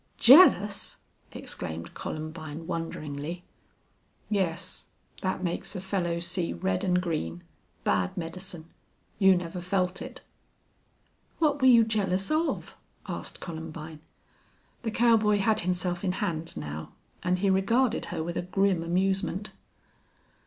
[0.17, 0.97] "Jealous!"
[1.31, 3.43] exclaimed Columbine, wonderingly.
[4.31, 4.85] "Yes.
[5.21, 7.43] That makes a fellow see red and green.
[7.83, 8.65] Bad medicine!
[9.19, 10.21] You never felt it."
[11.37, 12.75] "What were you jealous of?"
[13.07, 13.99] asked Columbine.
[14.81, 19.51] The cowboy had himself in hand now and he regarded her with a grim amusement.